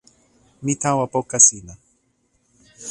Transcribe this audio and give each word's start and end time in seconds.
mi 0.63 0.73
tawa 0.81 1.05
poka 1.13 1.37
sina. 1.47 1.73